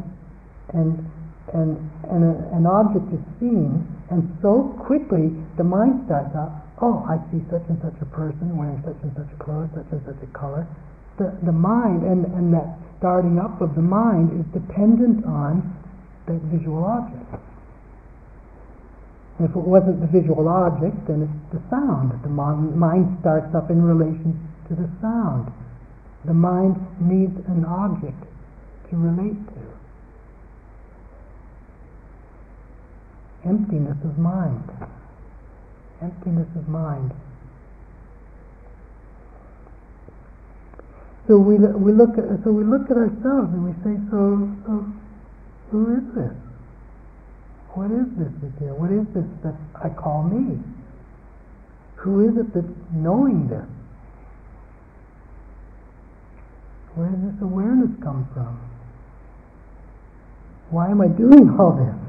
[0.74, 1.04] and
[1.52, 1.76] and
[2.08, 6.64] and a, an object is seen, and so quickly the mind starts up.
[6.82, 10.02] Oh, I see such and such a person wearing such and such clothes, such and
[10.08, 10.68] such a color.
[11.20, 15.76] The the mind and and that starting up of the mind is dependent on
[16.28, 17.28] that visual object.
[19.40, 22.14] If it wasn't the visual object, then it's the sound.
[22.24, 25.52] The mind starts up in relation to the sound.
[26.26, 28.24] The mind needs an object
[28.90, 29.64] to relate to.
[33.46, 34.64] Emptiness of mind.
[36.02, 37.12] Emptiness of mind.
[41.28, 44.86] So we we look at so we look at ourselves and we say, so so
[45.72, 46.36] who is this?
[47.76, 48.74] What is this here?
[48.76, 50.60] What is this that I call me?
[51.96, 53.66] Who is it that's knowing this?
[56.96, 58.60] Where does this awareness come from?
[60.70, 62.03] Why am I doing all this?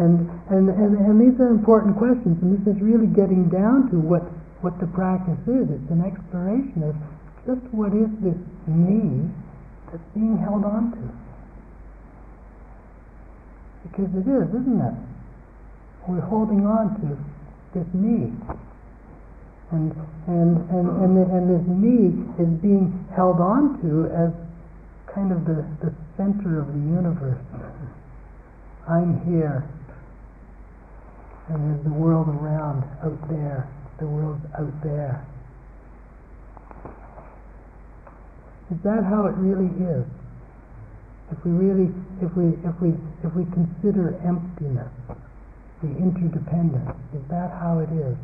[0.00, 4.00] And, and, and, and these are important questions, and this is really getting down to
[4.00, 4.24] what,
[4.64, 5.68] what the practice is.
[5.68, 6.96] It's an exploration of
[7.44, 9.28] just what is this me
[9.92, 11.04] that's being held on to?
[13.84, 14.96] Because it is, isn't it?
[16.08, 17.20] We're holding on to
[17.76, 18.32] this me.
[19.70, 19.92] And,
[20.26, 24.32] and, and, and, and this me is being held on to as
[25.12, 27.38] kind of the, the center of the universe.
[28.88, 29.68] I'm here,
[31.50, 33.68] and there's the world around, out there.
[33.98, 35.26] The world's out there.
[38.70, 40.06] Is that how it really is?
[41.32, 41.90] If we really,
[42.22, 42.94] if we, if we,
[43.26, 44.90] if we consider emptiness,
[45.82, 48.16] the interdependence, is that how it is?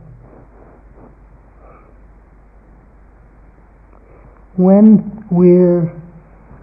[4.56, 6.00] When we're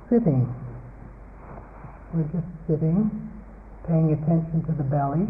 [0.10, 0.48] sitting,
[2.14, 3.12] we're just sitting,
[3.88, 5.28] paying attention to the belly,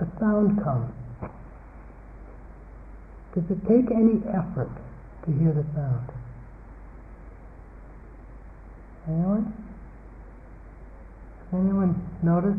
[0.00, 0.92] a sound comes.
[3.34, 4.70] Does it take any effort
[5.24, 6.10] to hear the sound.
[9.06, 9.54] Anyone?
[11.50, 12.58] Has anyone noticed?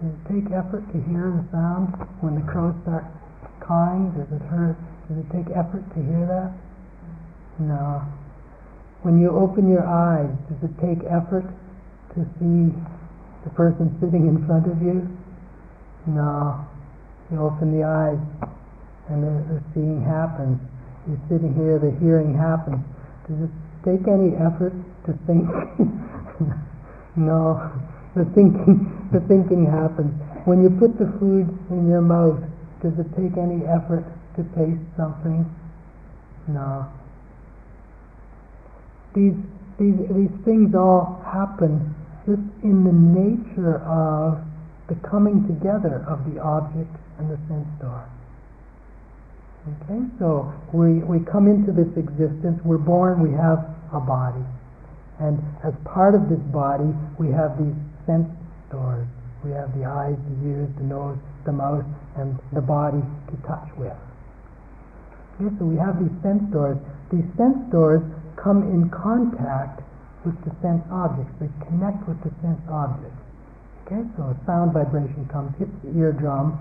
[0.00, 3.04] Does it take effort to hear the sound when the crows start
[3.60, 4.12] cawing?
[4.16, 4.76] Does it hurt?
[5.08, 6.52] Does it take effort to hear that?
[7.60, 8.02] No.
[9.02, 11.44] When you open your eyes, does it take effort
[12.16, 12.72] to see
[13.44, 15.04] the person sitting in front of you?
[16.06, 16.66] No.
[17.30, 18.18] You open the eyes
[19.08, 20.60] and the, the seeing happens
[21.06, 22.78] you're sitting here, the hearing happens.
[23.26, 24.74] Does it take any effort
[25.06, 25.50] to think?
[27.16, 27.58] no,
[28.14, 30.14] the thinking, the thinking happens.
[30.46, 32.38] When you put the food in your mouth,
[32.82, 35.42] does it take any effort to taste something?
[36.46, 36.86] No.
[39.14, 39.34] These,
[39.78, 41.94] these, these things all happen
[42.26, 44.38] just in the nature of
[44.88, 48.08] the coming together of the object and the sense door.
[49.62, 53.62] Okay, so we, we come into this existence, we're born, we have
[53.94, 54.42] a body.
[55.22, 58.26] And as part of this body, we have these sense
[58.74, 59.06] doors.
[59.46, 61.86] We have the eyes, the ears, the nose, the mouth,
[62.18, 63.94] and the body to touch with.
[65.38, 66.78] Okay, so we have these sense doors.
[67.14, 68.02] These sense doors
[68.34, 69.86] come in contact
[70.26, 71.30] with the sense objects.
[71.38, 73.21] They connect with the sense objects.
[73.86, 76.56] Okay, so a sound vibration comes, hits the eardrum.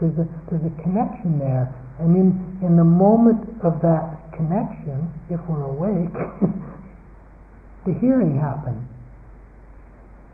[0.00, 5.40] There's a, there's a connection there and in, in the moment of that connection, if
[5.48, 6.12] we're awake,
[7.86, 8.82] the hearing happens.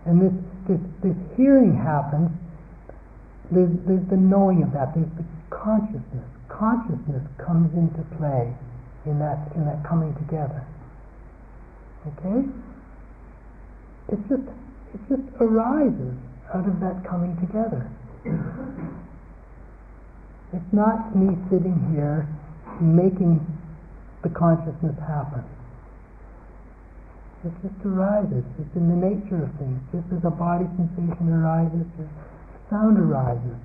[0.06, 0.32] And this,
[0.68, 2.30] this, this hearing happens,
[3.50, 6.24] there's, there's the knowing of that, there's the consciousness.
[6.48, 8.54] Consciousness comes into play
[9.04, 10.64] in that, in that coming together.
[12.06, 12.48] Okay?
[14.08, 14.48] It's just,
[14.94, 16.16] it just arises
[16.54, 17.90] out of that coming together.
[20.52, 22.26] It's not me sitting here
[22.80, 23.44] making
[24.22, 25.44] the consciousness happen.
[27.44, 28.44] It just arises.
[28.58, 29.78] It's in the nature of things.
[29.92, 32.08] Just as a body sensation arises, the
[32.70, 33.60] sound arises.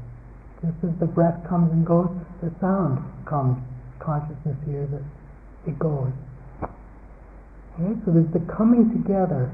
[0.61, 2.11] Just as the breath comes and goes,
[2.41, 3.57] the sound comes.
[3.99, 5.03] Consciousness hears it.
[5.65, 6.11] It goes.
[6.61, 7.97] Okay?
[8.05, 9.49] So there's the coming together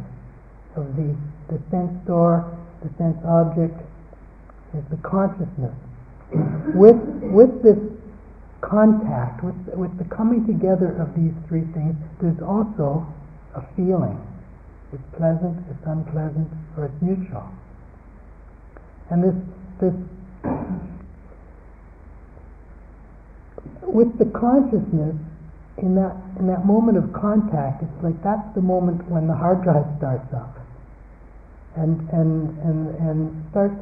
[0.75, 1.15] of the,
[1.49, 2.45] the sense door,
[2.83, 3.79] the sense object,
[4.77, 5.73] is the consciousness.
[6.75, 6.99] with,
[7.33, 7.79] with this
[8.61, 13.05] contact, with, with the coming together of these three things, there's also
[13.55, 14.19] a feeling.
[14.93, 17.49] It's pleasant, it's unpleasant, or it's neutral.
[19.09, 19.35] And this,
[19.81, 19.93] this
[23.89, 25.15] with the consciousness
[25.77, 29.63] in that in that moment of contact, it's like that's the moment when the hard
[29.63, 30.58] drive starts up,
[31.75, 33.75] and and and and starts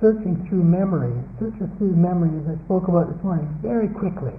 [0.00, 4.34] searching through memory, searches through memory as I spoke about this morning, very quickly,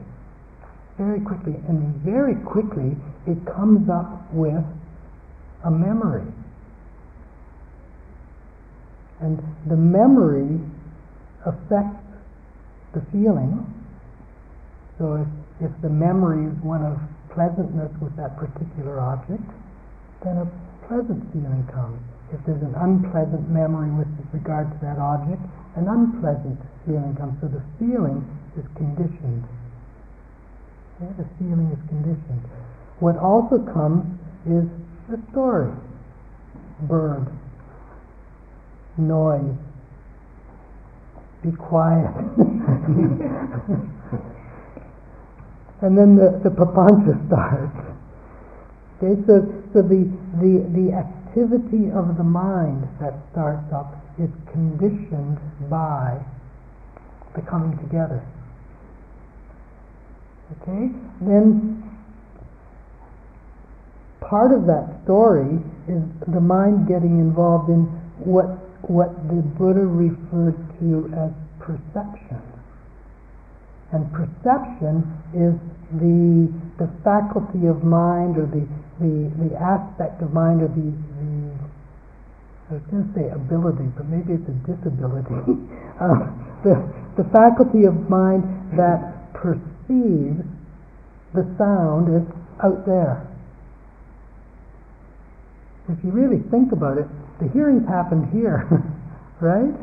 [0.97, 2.95] very quickly, and very quickly
[3.26, 4.64] it comes up with
[5.64, 6.28] a memory,
[9.22, 10.60] and the memory
[11.45, 12.03] affects
[12.93, 13.66] the feeling.
[14.97, 15.26] So
[15.60, 16.97] if, if the memory is one of
[17.34, 19.43] pleasantness with that particular object,
[20.24, 20.47] then a
[20.88, 21.99] pleasant feeling comes.
[22.34, 25.41] If there's an unpleasant memory with regard to that object,
[25.76, 27.38] an unpleasant feeling comes.
[27.41, 28.26] So the feeling
[28.57, 29.43] is conditioned.
[31.01, 32.41] Yeah, the feeling is conditioned.
[32.99, 34.05] What also comes
[34.47, 34.65] is
[35.09, 35.71] the story.
[36.88, 37.28] Bird.
[38.97, 39.57] Noise.
[41.43, 42.09] Be quiet.
[45.82, 47.76] and then the, the papancha starts.
[48.97, 50.09] Okay, so, so the,
[50.39, 50.93] the, the
[51.36, 55.38] activity of the mind that starts up is conditioned
[55.69, 56.17] by
[57.36, 58.23] the coming together.
[60.61, 60.95] Okay?
[61.19, 61.83] Then
[64.21, 67.83] part of that story is the mind getting involved in
[68.23, 72.41] what what the Buddha referred to as perception.
[73.91, 75.01] And perception
[75.33, 75.57] is
[75.93, 78.65] the, the faculty of mind or the,
[78.99, 80.93] the, the aspect of mind or the,
[82.70, 85.38] I was going to say ability, but maybe it's a disability.
[86.01, 86.26] uh,
[86.66, 86.76] the,
[87.18, 88.41] the faculty of mind
[88.74, 90.41] that perceives
[91.38, 92.26] the sound is
[92.63, 93.28] out there.
[95.89, 97.05] If you really think about it,
[97.38, 98.66] the hearing's happened here,
[99.41, 99.76] right?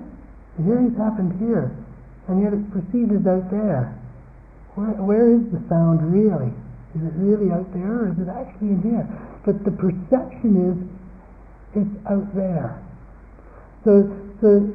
[0.58, 1.70] The hearing's happened here
[2.28, 3.98] and yet it's perceived as out there.
[4.74, 6.54] Where, where is the sound really?
[6.94, 9.04] Is it really out there or is it actually in here?
[9.44, 10.76] But the perception is
[11.74, 12.82] it's out there.
[13.84, 14.08] So,
[14.40, 14.72] so,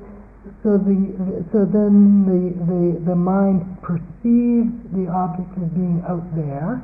[0.64, 6.82] so, the, so then the, the, the mind perceives the object as being out there,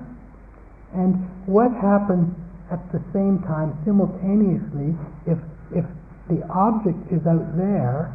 [0.93, 1.15] and
[1.47, 2.29] what happens
[2.71, 4.95] at the same time, simultaneously,
[5.25, 5.37] if,
[5.75, 5.85] if
[6.29, 8.13] the object is out there,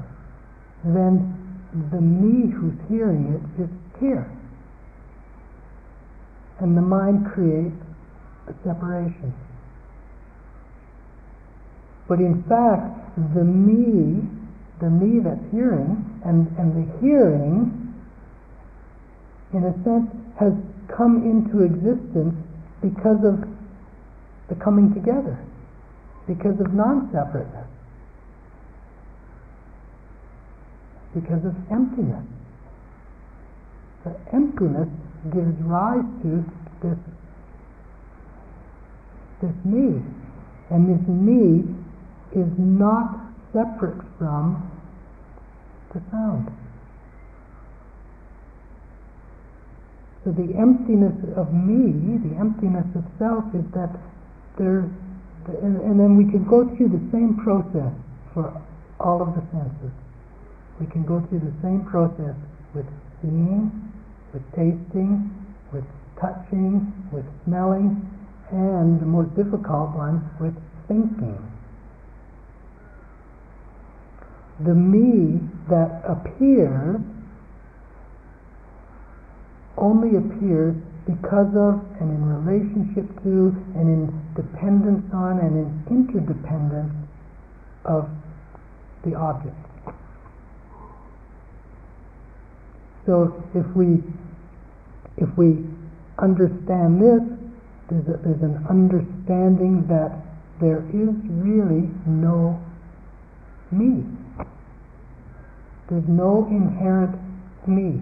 [0.84, 1.34] then
[1.92, 3.70] the me who's hearing it is
[4.00, 4.30] here.
[6.60, 7.76] And the mind creates
[8.48, 9.34] a separation.
[12.08, 14.24] But in fact, the me,
[14.80, 17.94] the me that's hearing, and, and the hearing,
[19.52, 20.08] in a sense,
[20.40, 20.52] has
[20.88, 22.34] come into existence
[22.80, 23.44] because of
[24.48, 25.38] the coming together,
[26.26, 27.68] because of non separateness.
[31.14, 32.24] because of emptiness.
[34.04, 34.88] The emptiness
[35.32, 36.44] gives rise to
[36.82, 36.98] this,
[39.42, 40.02] this me.
[40.70, 41.64] And this me
[42.32, 44.70] is not separate from
[45.94, 46.50] the sound.
[50.24, 53.96] So the emptiness of me, the emptiness of self, is that
[54.58, 54.90] there,
[55.62, 57.94] and, and then we can go through the same process
[58.34, 58.52] for
[59.00, 59.94] all of the senses
[60.80, 62.34] we can go through the same process
[62.74, 62.86] with
[63.20, 63.70] seeing,
[64.32, 65.30] with tasting,
[65.72, 65.84] with
[66.20, 67.98] touching, with smelling,
[68.50, 70.54] and the most difficult one, with
[70.86, 71.47] thinking.
[74.64, 75.40] The me
[75.70, 77.00] that appears
[79.76, 80.74] only appears
[81.06, 84.02] because of and in relationship to and in
[84.34, 86.92] dependence on and in interdependence
[87.84, 88.10] of
[89.04, 89.54] the object.
[93.06, 94.02] So if we
[95.16, 95.64] if we
[96.18, 97.22] understand this,
[97.90, 100.12] there's, a, there's an understanding that
[100.60, 102.60] there is really no
[103.70, 104.04] me.
[105.88, 107.16] There's no inherent
[107.66, 108.00] me.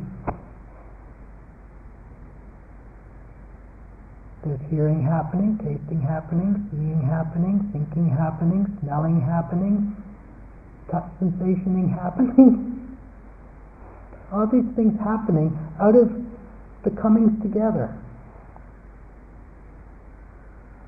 [4.44, 9.96] There's hearing happening, tasting happening, seeing happening, thinking happening, smelling happening,
[10.90, 12.98] touch sensationing happening.
[14.32, 16.10] all these things happening out of
[16.84, 17.96] the comings together,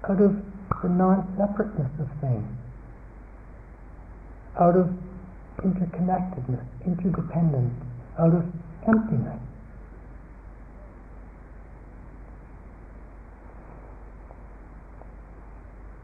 [0.08, 0.34] out of
[0.82, 2.46] the non separateness of things.
[4.58, 4.90] out of
[5.64, 7.74] interconnectedness, interdependence,
[8.18, 8.44] out of
[8.86, 9.38] emptiness.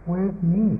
[0.06, 0.78] Where's me?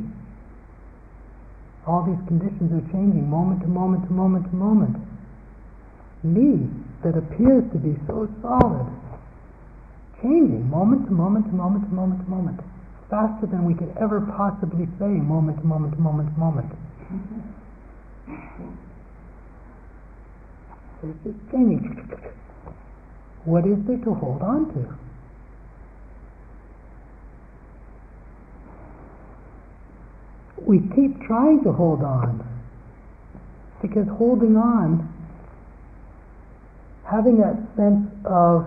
[1.87, 4.97] All these conditions are changing moment to moment to moment to moment.
[6.25, 6.68] Me,
[7.05, 8.89] that appears to be so solid,
[10.22, 12.61] changing moment to moment to moment to moment to moment,
[13.11, 16.68] faster than we could ever possibly say moment to moment to moment to moment.
[16.72, 17.53] It's
[23.45, 24.99] What is there to hold on to?
[30.66, 32.43] we keep trying to hold on
[33.82, 35.07] because holding on,
[37.05, 38.66] having that sense of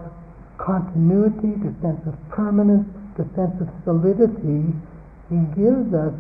[0.58, 2.86] continuity, the sense of permanence,
[3.18, 4.74] the sense of solidity,
[5.32, 6.14] it gives us,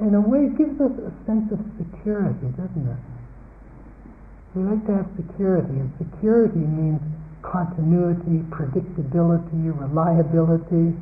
[0.00, 3.02] in a way, it gives us a sense of security, doesn't it?
[4.54, 7.00] We like to have security, and security means
[7.42, 10.96] continuity, predictability, reliability.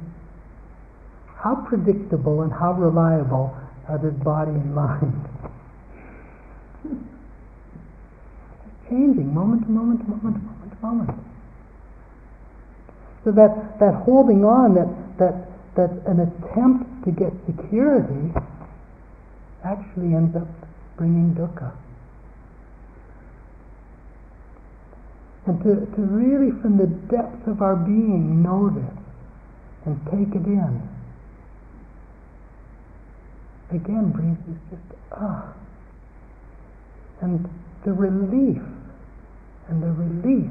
[1.36, 3.57] How predictable and how reliable
[3.88, 5.28] are this body and mind?
[8.88, 11.11] Changing moment to moment to moment to moment to moment.
[13.24, 14.88] So that, that holding on, that,
[15.18, 18.32] that, that an attempt to get security
[19.64, 20.48] actually ends up
[20.96, 21.72] bringing dukkha.
[25.46, 28.96] And to, to really, from the depths of our being, know this
[29.86, 30.88] and take it in
[33.72, 35.54] again brings us just ah.
[37.20, 37.48] And
[37.84, 38.62] the relief
[39.68, 40.50] and the release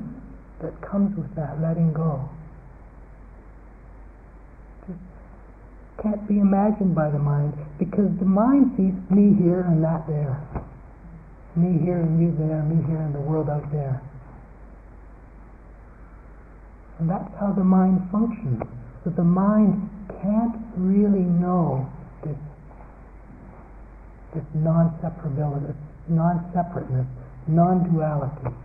[0.62, 2.30] that comes with that letting go
[4.88, 5.00] just
[6.02, 10.40] can't be imagined by the mind because the mind sees me here and that there.
[11.56, 14.02] Me here and you there, me here and the world out there.
[17.00, 18.62] And that's how the mind functions.
[19.04, 19.90] So the mind
[20.22, 21.90] can't really know
[22.24, 22.36] this
[24.36, 25.74] this non-separability,
[26.08, 27.08] non-separateness,
[27.48, 28.56] non-duality,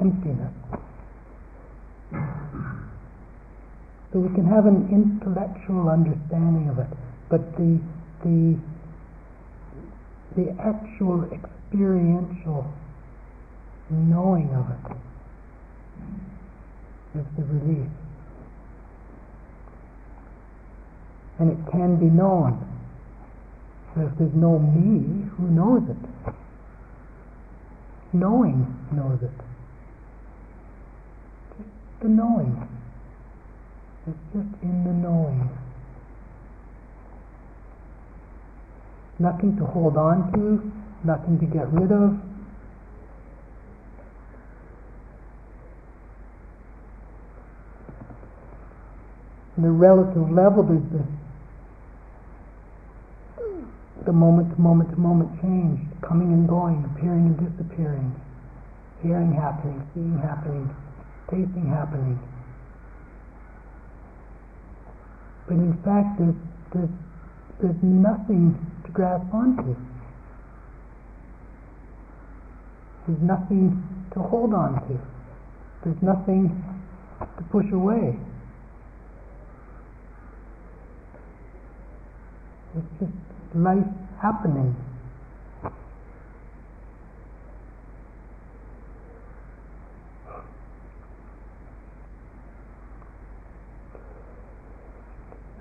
[0.00, 0.52] emptiness.
[4.14, 6.86] So we can have an intellectual understanding of it,
[7.28, 7.80] but the
[8.22, 8.56] the
[10.36, 12.72] the actual experiential
[13.90, 14.96] knowing of it
[17.18, 17.90] is the relief.
[21.40, 22.64] And it can be known
[23.96, 26.34] if there's no me, who knows it?
[28.12, 29.44] Knowing knows it.
[31.58, 32.73] Just the knowing.
[34.06, 35.48] It's just in the knowing.
[39.18, 40.72] Nothing to hold on to,
[41.06, 42.18] nothing to get rid of.
[49.56, 51.06] In the relative level, there's this
[54.04, 58.14] the moment to moment to moment change, coming and going, appearing and disappearing,
[59.02, 60.68] hearing happening, seeing happening,
[61.30, 62.18] tasting happening.
[65.46, 66.34] But in fact, there's,
[66.72, 66.88] there's,
[67.60, 69.76] there's nothing to grasp onto.
[73.06, 73.82] There's nothing
[74.14, 75.00] to hold on to.
[75.84, 76.64] There's nothing
[77.20, 78.16] to push away.
[82.76, 83.12] It's just
[83.54, 83.86] life
[84.20, 84.74] happening.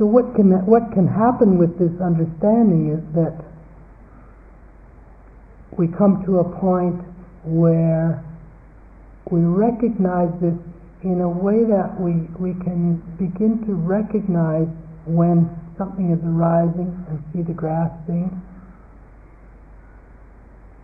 [0.03, 3.39] So what can what can happen with this understanding is that
[5.79, 6.99] we come to a point
[7.47, 8.19] where
[9.31, 10.59] we recognize this
[11.07, 14.67] in a way that we, we can begin to recognize
[15.07, 15.47] when
[15.77, 18.27] something is arising and see the grasping.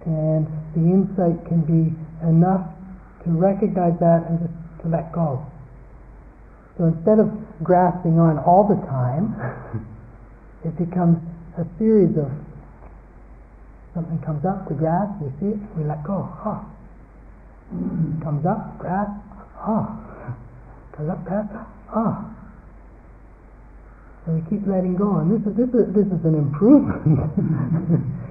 [0.07, 0.47] And
[0.79, 1.91] the insight can be
[2.23, 2.71] enough
[3.25, 5.43] to recognize that and just to let go.
[6.79, 7.27] So instead of
[7.61, 9.35] grasping on all the time,
[10.65, 11.19] it becomes
[11.59, 12.31] a series of
[13.93, 16.23] something comes up, we grasp, we see it, we let go.
[16.39, 16.63] Huh.
[18.23, 19.11] Comes up, grasp,
[19.59, 19.91] huh.
[20.95, 21.51] Comes up, grasp,
[21.91, 22.15] huh
[24.25, 25.19] So we keep letting go.
[25.19, 27.03] And this is this is this is an improvement,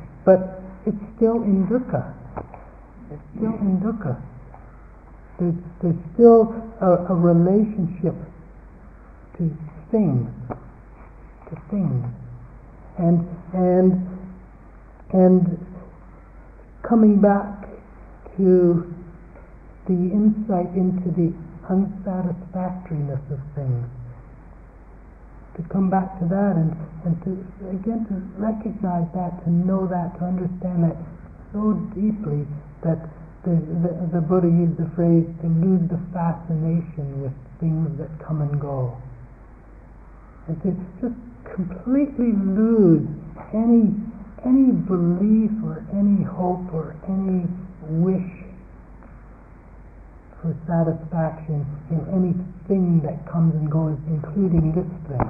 [0.24, 2.16] but it's still in dukkha.
[3.12, 4.16] It's still in dukkha.
[5.38, 8.16] There's, there's still a, a relationship
[9.38, 9.56] to
[9.90, 10.28] things,
[11.48, 12.04] to things,
[12.98, 14.06] and and
[15.12, 15.66] and
[16.82, 17.68] coming back
[18.36, 18.94] to
[19.86, 21.32] the insight into the
[21.70, 23.86] unsatisfactoriness of things.
[25.56, 26.70] To come back to that and,
[27.04, 27.30] and to
[27.70, 30.96] again to recognize that, to know that, to understand that
[31.52, 32.46] so deeply
[32.84, 33.10] that
[33.44, 38.42] the, the, the Buddha used the phrase to lose the fascination with things that come
[38.42, 38.96] and go.
[40.48, 40.70] And to
[41.00, 41.18] just
[41.54, 43.06] completely lose
[43.52, 43.92] any
[44.46, 47.44] any belief or any hope or any
[47.82, 48.48] wish
[50.40, 55.26] for satisfaction in anything that comes and goes, including this thing.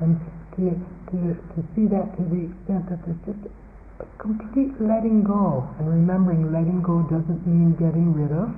[0.00, 0.20] And
[0.56, 0.76] to,
[1.10, 1.18] to,
[1.56, 3.48] to see that to the extent that there's just
[4.00, 5.66] a complete letting go.
[5.78, 8.52] And remembering letting go doesn't mean getting rid of.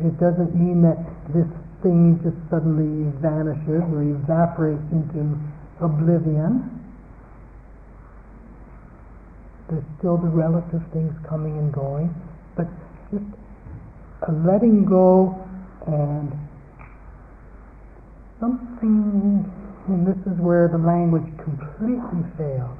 [0.00, 0.98] It doesn't mean that
[1.34, 1.48] this
[1.82, 5.36] thing just suddenly vanishes or evaporates into
[5.80, 6.70] oblivion.
[9.68, 12.14] There's still the relative things coming and going,
[12.56, 12.66] but
[13.10, 13.26] just
[14.28, 15.34] a letting go
[15.86, 16.32] and
[18.40, 19.44] something,
[19.88, 22.78] and this is where the language completely fails.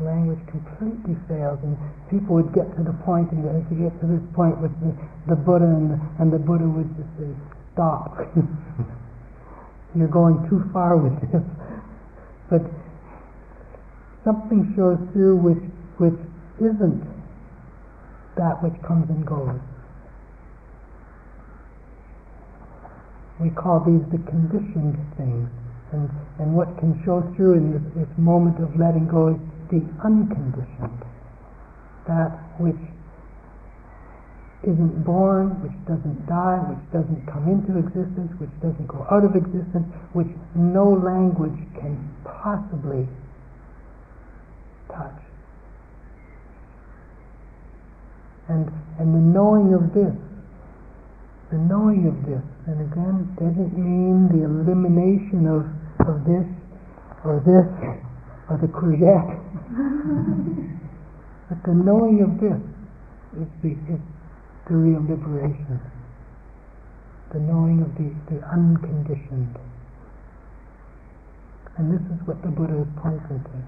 [0.00, 1.76] Language completely fails, and
[2.08, 4.94] people would get to the point, and to get to this point with the,
[5.26, 7.26] the Buddha, and the, and the Buddha would just say,
[7.74, 8.14] "Stop!
[9.96, 11.42] You're going too far with this."
[12.48, 12.62] But
[14.22, 15.64] something shows through which
[15.98, 16.20] which
[16.62, 17.02] isn't
[18.38, 19.58] that which comes and goes.
[23.42, 25.50] We call these the conditioned things.
[25.90, 29.40] And, and what can show through in this, this moment of letting go is
[29.70, 31.04] the unconditioned.
[32.06, 32.80] That which
[34.64, 39.36] isn't born, which doesn't die, which doesn't come into existence, which doesn't go out of
[39.36, 41.94] existence, which no language can
[42.24, 43.06] possibly
[44.88, 45.20] touch.
[48.48, 48.66] And,
[48.98, 50.16] and the knowing of this,
[51.52, 55.68] the knowing of this, and again, doesn't mean the elimination of,
[56.08, 56.48] of this
[57.24, 58.07] or this
[58.50, 59.38] or the courgette.
[61.48, 62.60] but the knowing of this
[63.40, 64.00] is the, is
[64.68, 65.80] the real liberation.
[67.32, 69.56] The knowing of the, the unconditioned.
[71.76, 73.58] And this is what the Buddha is pointing to.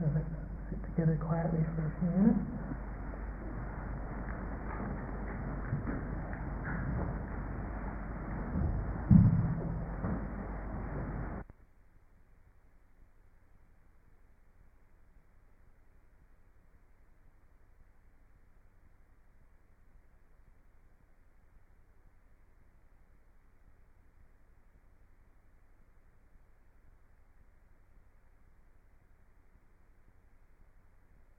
[0.00, 0.26] So let's
[0.68, 2.53] sit together quietly for a few minutes.